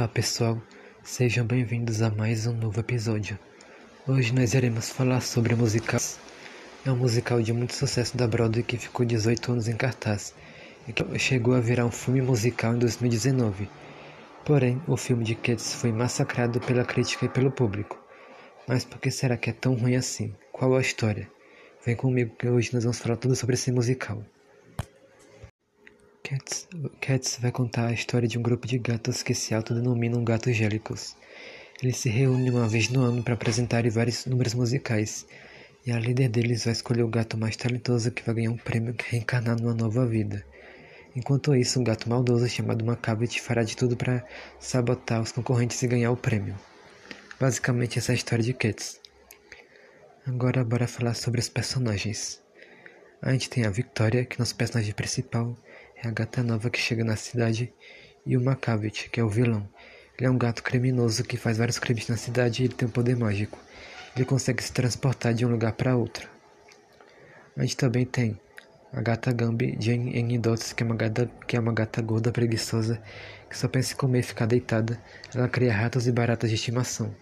[0.00, 0.58] Olá pessoal,
[1.02, 3.38] sejam bem-vindos a mais um novo episódio.
[4.08, 6.18] Hoje nós iremos falar sobre musicais.
[6.86, 10.34] É um musical de muito sucesso da Broadway que ficou 18 anos em cartaz
[10.88, 13.68] e que chegou a virar um filme musical em 2019.
[14.42, 18.02] Porém, o filme de Cats foi massacrado pela crítica e pelo público.
[18.66, 20.34] Mas por que será que é tão ruim assim?
[20.50, 21.30] Qual a história?
[21.84, 24.24] Vem comigo que hoje nós vamos falar tudo sobre esse musical.
[26.30, 26.68] Cats,
[27.00, 31.16] Cats vai contar a história de um grupo de gatos que se autodenominam gatos gélicos.
[31.82, 35.26] Eles se reúnem uma vez no ano para apresentarem vários números musicais,
[35.84, 38.94] e a líder deles vai escolher o gato mais talentoso que vai ganhar um prêmio
[38.94, 40.46] que reencarnar numa nova vida.
[41.16, 44.24] Enquanto isso, um gato maldoso chamado Macavity fará de tudo para
[44.60, 46.54] sabotar os concorrentes e ganhar o prêmio.
[47.40, 49.00] Basicamente essa é a história de Cats.
[50.24, 52.40] Agora bora falar sobre os personagens.
[53.20, 55.58] A gente tem a Victoria, que é nosso personagem principal,
[56.02, 57.72] é a gata nova que chega na cidade,
[58.24, 59.68] e o Macavity, que é o vilão.
[60.18, 62.90] Ele é um gato criminoso que faz vários crimes na cidade e ele tem um
[62.90, 63.58] poder mágico.
[64.14, 66.28] Ele consegue se transportar de um lugar para outro.
[67.56, 68.38] A gente também tem
[68.92, 70.38] a gata Gambi Jane N.
[70.38, 70.86] Dots, que é,
[71.46, 73.00] que é uma gata gorda preguiçosa
[73.48, 74.98] que só pensa em comer e ficar deitada.
[75.34, 77.14] Ela cria ratos e baratas de estimação.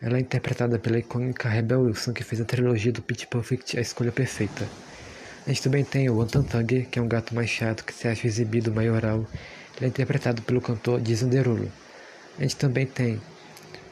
[0.00, 3.80] Ela é interpretada pela icônica Rebel Wilson, que fez a trilogia do Pitch Perfect A
[3.80, 4.68] Escolha Perfeita.
[5.46, 8.26] A gente também tem o Antantang, que é um gato mais chato que se acha
[8.26, 9.26] exibido maioral.
[9.76, 11.70] Ele é interpretado pelo cantor Jason Derulo.
[12.38, 13.20] A gente também tem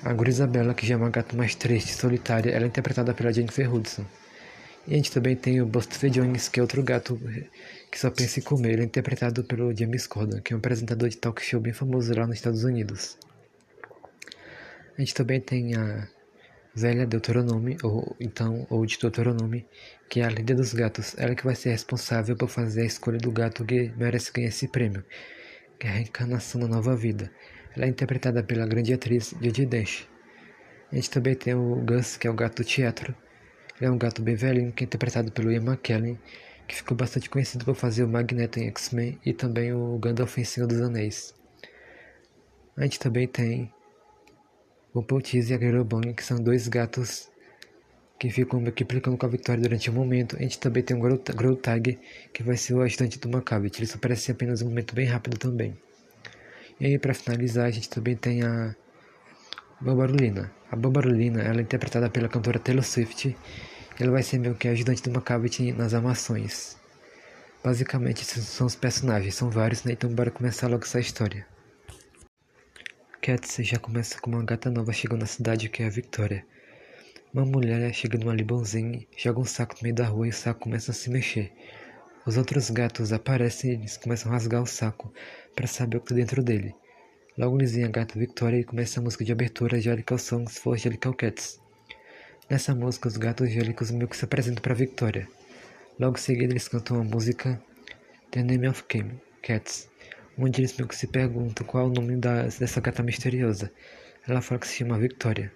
[0.03, 2.51] a Grisabella, que já é uma gata mais triste solitária.
[2.51, 4.05] Ela é interpretada pela Jennifer Hudson.
[4.87, 7.21] E a gente também tem o Buster Jones, que é outro gato
[7.91, 8.75] que só pensa em comer.
[8.75, 12.15] Ele é interpretado pelo James Corden, que é um apresentador de talk show bem famoso
[12.15, 13.19] lá nos Estados Unidos.
[14.97, 16.09] A gente também tem a
[16.77, 19.67] velha Deuteronome, ou então, ou de Deuteronome,
[20.11, 21.17] que é a líder dos gatos.
[21.17, 24.69] Ela que vai ser responsável por fazer a escolha do gato que merece ganhar esse
[24.69, 25.03] prêmio,
[25.79, 27.33] que é a reencarnação da nova vida.
[27.75, 30.07] Ela é interpretada pela grande atriz Judy Dench.
[30.93, 33.15] A gente também tem o Gus, que é o gato do teatro.
[33.81, 36.19] Ele é um gato bem velhinho, que é interpretado pelo Ian McKellen,
[36.69, 40.45] que ficou bastante conhecido por fazer o Magneto em X-Men e também o Gandalf em
[40.45, 41.35] Senhor dos Anéis.
[42.77, 43.73] A gente também tem
[45.01, 47.29] o Poltiz e a Grerobong, que são dois gatos
[48.19, 50.37] que ficam multiplicando com a Victoria durante um momento.
[50.37, 51.99] A gente também tem o Growtag,
[52.33, 53.81] que vai ser o ajudante do Macavity.
[53.81, 55.77] Ele só aparece apenas um momento bem rápido também.
[56.81, 58.75] E aí, para finalizar, a gente também tem a
[59.81, 60.51] Bobarulina.
[60.71, 63.37] A Bobarulina, ela é interpretada pela cantora Taylor Swift.
[64.01, 66.77] Ela vai ser meio que ajudante do Macavity nas armações.
[67.63, 69.35] Basicamente, esses são os personagens.
[69.35, 69.93] São vários, né?
[69.93, 71.47] Então, bora começar logo essa história.
[73.21, 76.45] Cats já começa com uma gata nova chegando na cidade, que é a Victoria.
[77.35, 80.61] Uma mulher chega numa limusine, joga um saco no meio da rua e o saco
[80.61, 81.53] começa a se mexer.
[82.25, 85.13] Os outros gatos aparecem e eles começam a rasgar o saco
[85.55, 86.75] para saber o que está dentro dele.
[87.37, 90.79] Logo eles veem a gata Victoria e começa a música de abertura Jellicle Songs for
[90.79, 91.61] Jellicle Cats.
[92.49, 95.29] Nessa música, os gatos gélicos meio que se apresentam para Victoria.
[95.99, 97.61] Logo em seguida, eles cantam a música
[98.31, 99.89] The Name of Kim, Cats,
[100.39, 103.71] onde eles meio que se perguntam qual é o nome da, dessa gata misteriosa.
[104.29, 105.53] Ela fala que se chama Victoria.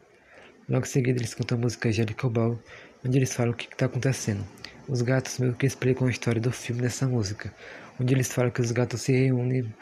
[0.69, 2.59] Logo em seguida, eles cantam a música Jellicle Ball,
[3.05, 4.45] onde eles falam o que está acontecendo.
[4.89, 7.53] Os gatos meio que explicam a história do filme nessa música,
[8.01, 9.73] onde eles falam que os gatos se reúnem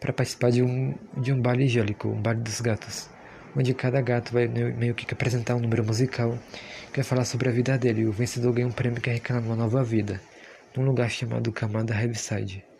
[0.00, 3.08] para participar de um, de um baile gélico, um baile dos gatos,
[3.56, 6.36] onde cada gato vai meio que apresentar um número musical
[6.92, 9.40] que vai falar sobre a vida dele e o vencedor ganha um prêmio que arrecada
[9.40, 10.20] uma nova vida,
[10.76, 12.71] num lugar chamado Camada Heaviside.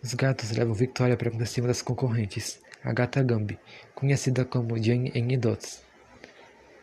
[0.00, 3.58] Os gatos levam Victoria para cima das concorrentes, a gata Gambi,
[3.96, 5.36] conhecida como Jane N.
[5.36, 5.82] Dots.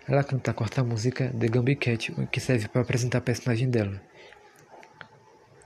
[0.06, 4.02] Ela canta a quarta música, The Gambi Cat, que serve para apresentar a personagem dela.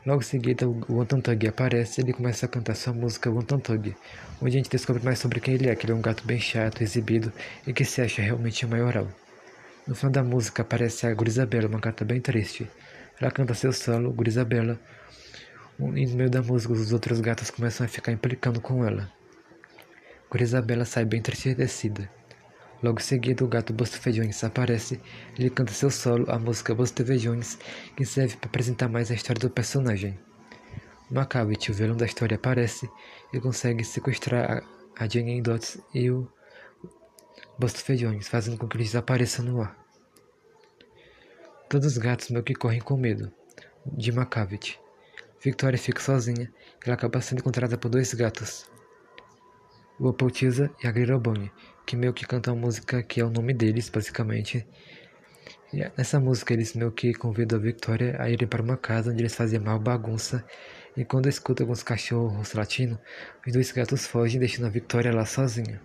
[0.06, 3.96] Logo em seguida, o Wantantug aparece e ele começa a cantar sua música Wantantug,
[4.40, 6.40] onde a gente descobre mais sobre quem ele é, que ele é um gato bem
[6.40, 7.34] chato, exibido
[7.66, 9.08] e que se acha realmente maioral.
[9.88, 12.70] No final da música aparece a Grisabella, uma gata bem triste.
[13.20, 14.80] Ela canta seu solo, Grisabella,
[15.80, 19.10] e no meio da música os outros gatos começam a ficar implicando com ela.
[20.30, 22.10] Grisabella sai bem entristecida.
[22.84, 25.02] Logo em seguida, o gato Buster Jones aparece
[25.38, 27.58] ele canta seu solo, a música Buster Jones,
[27.96, 30.20] que serve para apresentar mais a história do personagem.
[31.10, 32.90] Macavity, o vilão da história, aparece
[33.34, 34.64] e consegue sequestrar
[34.98, 36.32] a Jane Dots e o
[37.58, 39.78] Buster Jones, fazendo com que eles desapareçam no ar.
[41.68, 43.32] Todos os gatos meio que correm com medo
[43.86, 44.80] de Macavity.
[45.42, 46.52] Victoria fica sozinha
[46.86, 48.70] ela acaba sendo encontrada por dois gatos,
[50.00, 51.52] o Opaltiza e a Grirobone,
[51.86, 54.66] que meio que cantam a música que é o nome deles, basicamente.
[55.74, 59.22] E nessa música eles meio que convidam a Victoria a irem para uma casa onde
[59.22, 60.44] eles fazem mal bagunça
[60.96, 62.98] e quando escuta alguns cachorros latindo,
[63.46, 65.82] os dois gatos fogem, deixando a Victoria lá sozinha.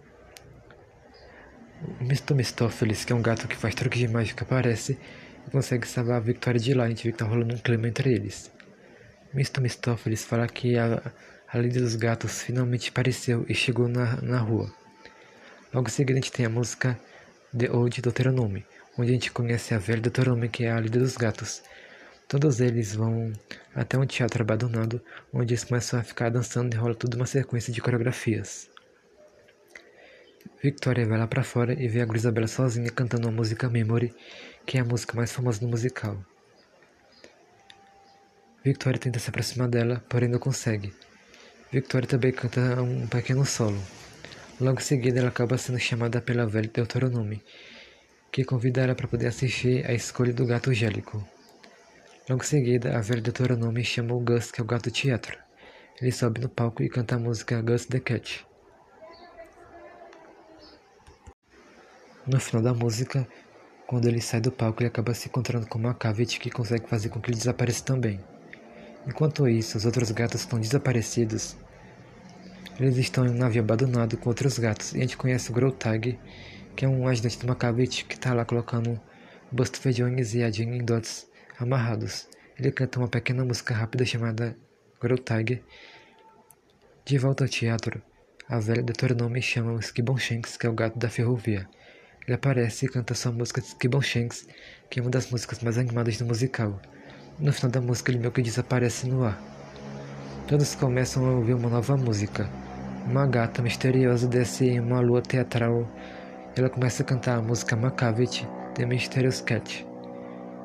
[2.00, 2.35] O Mr.
[2.35, 4.99] Mistófeles, que é um gato que faz truques de mágica, aparece
[5.47, 6.85] e consegue salvar a Victoria de lá.
[6.85, 8.50] A gente vê que tá rolando um clima entre eles.
[9.35, 9.61] Mr.
[9.61, 11.03] Mistófeles fala que a,
[11.49, 14.73] a dos gatos finalmente apareceu e chegou na, na rua.
[15.73, 16.97] Logo gente tem a música
[17.57, 18.65] The Old Deuteronomy,
[18.97, 21.65] onde a gente conhece a velha Deuteronomy, que é a líder dos gatos.
[22.29, 23.33] Todos eles vão
[23.75, 25.03] até um teatro abandonado,
[25.33, 28.71] onde eles começam a ficar dançando e rola toda uma sequência de coreografias.
[30.63, 34.15] Victoria vai lá para fora e vê a Grisabella sozinha cantando a música Memory,
[34.65, 36.25] que é a música mais famosa do musical.
[38.64, 40.90] Victoria tenta se aproximar dela, porém não consegue.
[41.70, 43.78] Victoria também canta um pequeno solo.
[44.58, 47.43] Logo em seguida, ela acaba sendo chamada pela velha Deuteronomy,
[48.32, 51.22] que convida ela para poder assistir a escolha do gato Gélico.
[52.26, 55.37] Logo em seguida, a velha Deuteronomy chama o Gus, que é o gato teatro.
[56.00, 58.46] Ele sobe no palco e canta a música Gus the Cat.
[62.26, 63.28] No final da música,
[63.87, 67.11] quando ele sai do palco, ele acaba se encontrando com uma Cavite que consegue fazer
[67.11, 68.19] com que ele desapareça também.
[69.06, 71.56] Enquanto isso, os outros gatos estão desaparecidos.
[72.81, 76.19] Eles estão em um navio abandonado com outros gatos e a gente conhece o Growtag,
[76.75, 79.01] que é um ajudante de uma Cavite que está lá colocando
[79.53, 81.29] Buster Jones e a Jane Dots
[81.59, 82.27] amarrados.
[82.59, 84.56] Ele canta uma pequena música rápida chamada
[85.01, 85.62] Growtag.
[87.05, 88.03] De volta ao teatro,
[88.49, 91.69] a velha Deuteronome chama o Skibon Shanks, que é o gato da ferrovia.
[92.27, 96.25] Ele aparece e canta sua música de que é uma das músicas mais animadas do
[96.25, 96.81] musical.
[97.37, 99.37] No final da música, ele meio que desaparece no ar.
[100.47, 102.49] Todos começam a ouvir uma nova música.
[103.07, 105.89] Uma gata misteriosa desce em uma lua teatral.
[106.55, 109.85] Ela começa a cantar a música Macavity, The Mysterious Cat.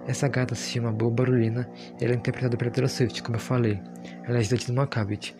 [0.08, 1.68] Essa gata se chama Boa Barulina
[2.00, 3.82] e ela é interpretada pela Taylor Swift, como eu falei.
[4.24, 5.36] Ela é ajudante do Macavity.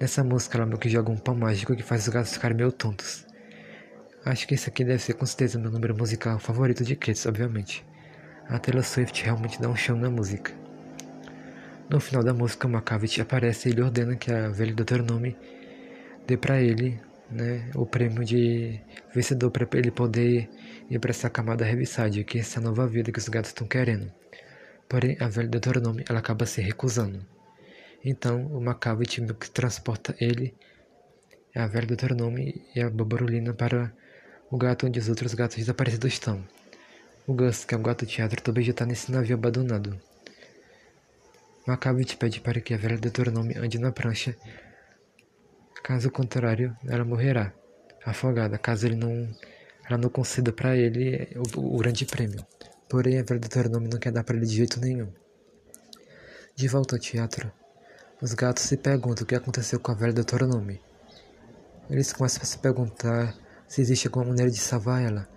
[0.00, 2.72] Nessa música, ela meio que joga um pau mágico que faz os gatos ficarem meio
[2.72, 3.24] tontos.
[4.24, 7.86] Acho que esse aqui deve ser com certeza meu número musical favorito de Cats, obviamente.
[8.48, 10.61] A Taylor Swift realmente dá um show na música.
[11.92, 15.36] No final da música, Macavity aparece e ele ordena que a velha Deuteronome
[16.26, 16.98] dê para ele
[17.30, 18.80] né, o prêmio de
[19.14, 20.48] vencedor para ele poder
[20.88, 24.10] ir para essa camada Revisade, que é essa nova vida que os gatos estão querendo.
[24.88, 27.26] Porém, a velha Deuteronome ela acaba se recusando.
[28.02, 30.54] Então, o que transporta ele,
[31.54, 33.92] a velha Deuteronome e a Bobarulina para
[34.50, 36.42] o gato onde os outros gatos desaparecidos estão.
[37.26, 40.00] O Gus, que é um gato teatro, também já está nesse navio abandonado.
[41.66, 44.36] Macabeth pede para que a velha Deuteronome ande na prancha.
[45.82, 47.52] Caso contrário, ela morrerá,
[48.04, 49.28] afogada, caso ele não,
[49.88, 52.44] ela não conceda para ele o, o, grande prêmio.
[52.88, 55.12] Porém, a velha Deuteronome não quer dar para ele de jeito nenhum.
[56.56, 57.50] De volta ao teatro,
[58.20, 60.80] os gatos se perguntam o que aconteceu com a velha Deuteronome.
[61.88, 63.36] Eles começam a se perguntar
[63.68, 65.28] se existe alguma maneira de salvar ela.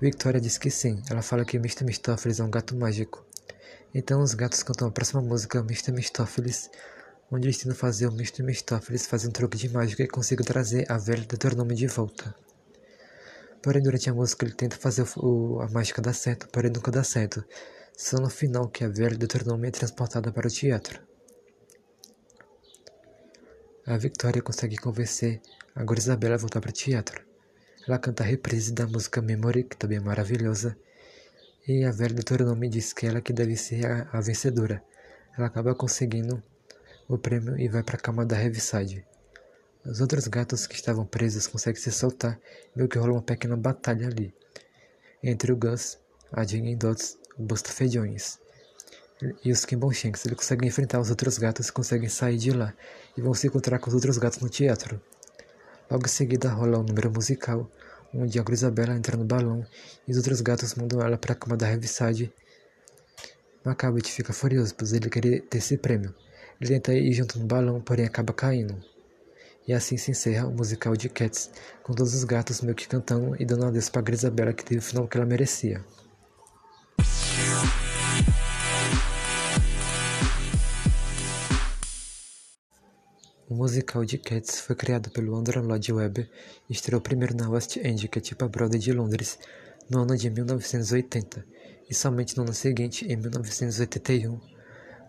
[0.00, 1.02] Victoria diz que sim.
[1.10, 1.84] Ela fala que Mr.
[1.84, 3.24] Mistófeles é um gato mágico.
[3.92, 5.90] Então os gatos cantam a próxima música, Mr.
[5.90, 6.70] Mistófeles,
[7.28, 8.44] onde eles tentam fazer o Mr.
[8.44, 12.32] Mistófeles fazer um truque de mágica e consiga trazer a velha Deuteronome de volta.
[13.60, 17.02] Porém, durante a música ele tenta fazer o, a mágica dar certo, porém nunca dá
[17.02, 17.44] certo.
[17.96, 21.02] Só no final que a velha Deuteronome é transportada para o teatro.
[23.86, 25.42] A Victoria consegue convencer
[25.74, 27.24] a Isabela a voltar para o teatro.
[27.86, 30.76] Ela canta a reprise da música Memory, que também é maravilhosa,
[31.70, 34.82] e a velha Deuteronome diz que ela que deve ser a, a vencedora.
[35.38, 36.42] Ela acaba conseguindo
[37.08, 39.06] o prêmio e vai para a cama da Heaviside.
[39.86, 42.40] Os outros gatos que estavam presos conseguem se soltar,
[42.74, 44.34] meio que rola uma pequena batalha ali.
[45.22, 45.96] Entre o Gus,
[46.32, 48.40] a Jane Dots, o Busta Feijões
[49.44, 50.26] e os Kimbonshanks.
[50.26, 52.74] Eles conseguem enfrentar os outros gatos e conseguem sair de lá
[53.16, 55.00] e vão se encontrar com os outros gatos no teatro.
[55.88, 57.70] Logo em seguida rola um número musical,
[58.14, 59.64] onde a Isabela entra no balão
[60.06, 62.32] e os outros gatos mandam ela para a cama da Heaviside.
[63.64, 66.14] Macabeth fica furioso, pois ele queria ter esse prêmio.
[66.60, 68.82] Ele tenta ir junto no balão, porém acaba caindo.
[69.66, 71.50] E assim se encerra o musical de Cats,
[71.82, 74.82] com todos os gatos meio que cantando e dando adeus para Grisabella que teve o
[74.82, 75.84] final que ela merecia.
[83.50, 86.30] O musical de Cats foi criado pelo Andrew Lloyd Webber
[86.68, 89.40] e estreou primeiro na West End, que é tipo a Broadway de Londres,
[89.90, 91.44] no ano de 1980,
[91.90, 94.40] e somente no ano seguinte, em 1981, o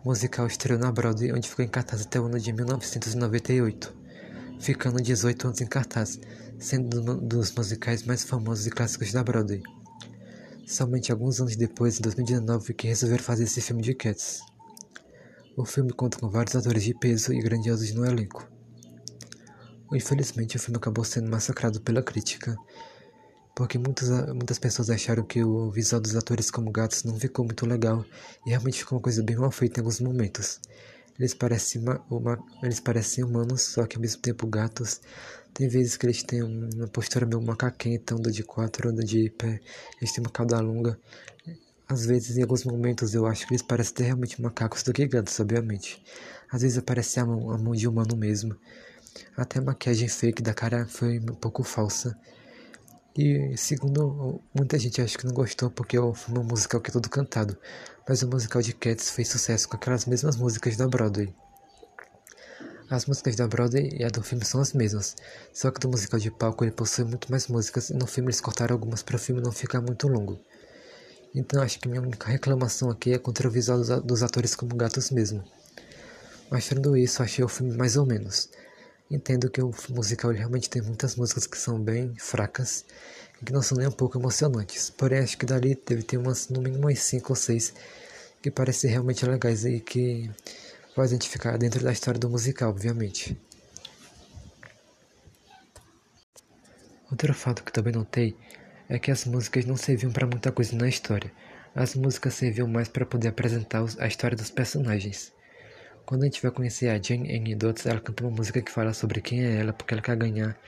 [0.04, 3.94] musical estreou na Broadway, onde ficou em cartaz até o ano de 1998,
[4.60, 6.20] ficando 18 anos em cartaz,
[6.58, 9.62] sendo um dos musicais mais famosos e clássicos da Broadway.
[10.66, 14.42] Somente alguns anos depois, em 2019, que resolveram fazer esse filme de Cats.
[15.58, 18.50] O filme conta com vários atores de peso e grandiosos no elenco.
[19.94, 22.56] Infelizmente, o filme acabou sendo massacrado pela crítica,
[23.54, 27.66] porque muitas, muitas pessoas acharam que o visual dos atores como gatos não ficou muito
[27.66, 28.06] legal
[28.46, 30.62] e realmente ficou uma coisa bem mal feita em alguns momentos.
[31.20, 35.02] Eles parecem, uma, uma, eles parecem humanos, só que ao mesmo tempo gatos.
[35.54, 39.60] Tem vezes que eles têm uma postura meio macaquenta, andando de quatro, andando de pé,
[39.98, 40.98] eles têm uma cauda longa.
[41.92, 45.06] Às vezes, em alguns momentos, eu acho que eles parecem ter realmente macacos do que
[45.06, 46.02] gatos, obviamente.
[46.50, 48.56] Às vezes aparece a mão, a mão de humano mesmo.
[49.36, 52.18] Até a maquiagem fake da cara foi um pouco falsa.
[53.14, 56.14] E segundo muita gente acha que não gostou porque é um
[56.50, 57.58] musical que é todo cantado,
[58.08, 61.36] mas o musical de Cats fez sucesso com aquelas mesmas músicas da Broadway.
[62.90, 65.14] As músicas da Broadway e a do filme são as mesmas,
[65.52, 68.40] só que do musical de palco ele possui muito mais músicas e no filme eles
[68.40, 70.40] cortaram algumas para o filme não ficar muito longo.
[71.34, 75.12] Então acho que minha única reclamação aqui é contra o visual dos atores como gatos
[75.12, 75.44] mesmo.
[76.50, 78.50] Mas tirando isso, achei o filme mais ou menos.
[79.10, 82.86] Entendo que o musical realmente tem muitas músicas que são bem fracas
[83.42, 84.90] e que não são nem um pouco emocionantes.
[84.90, 87.74] Porém, acho que dali deve ter umas, no mínimo umas 5 ou 6
[88.42, 90.30] que parecem realmente legais e que
[90.96, 93.38] fazem a gente ficar dentro da história do musical, obviamente.
[97.10, 98.36] Outro fato que também notei
[98.92, 101.32] é que as músicas não serviam para muita coisa na história.
[101.74, 105.34] As músicas serviam mais para poder apresentar a história dos personagens.
[106.06, 108.94] Quando a gente vai conhecer a Jane Anne Dots, ela canta uma música que fala
[108.94, 110.60] sobre quem é ela, porque ela quer ganhar.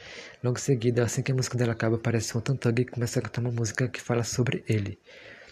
[0.42, 3.22] Logo em seguida, assim que a música dela acaba, aparece o Tantug e começa a
[3.22, 4.98] cantar uma música que fala sobre ele.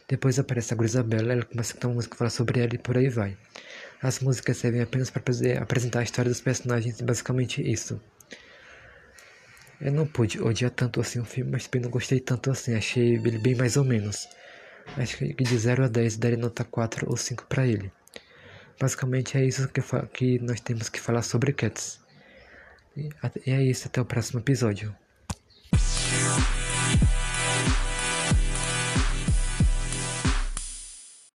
[0.08, 2.78] Depois aparece a Grisabella, ela começa a cantar uma música que fala sobre ela e
[2.78, 3.38] por aí vai.
[4.02, 5.22] As músicas servem apenas para
[5.62, 8.00] apresentar a história dos personagens, basicamente isso.
[9.82, 12.76] Eu não pude odiar tanto assim o filme, mas também não gostei tanto assim.
[12.76, 14.30] Achei ele bem mais ou menos.
[14.96, 17.92] Acho que de 0 a 10 daria nota 4 ou 5 para ele.
[18.80, 19.82] Basicamente é isso que,
[20.14, 22.00] que nós temos que falar sobre Cats.
[22.96, 23.10] E
[23.52, 24.96] é isso, até o próximo episódio.